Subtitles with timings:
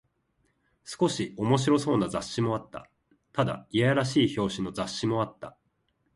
[0.83, 2.89] 少し面白そうな雑誌もあった。
[3.33, 5.55] ただ、いやらしい表紙の雑誌もあった。